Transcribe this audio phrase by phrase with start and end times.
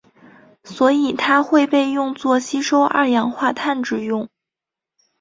[0.63, 4.27] 所以它会被用作吸收二氧化碳之用。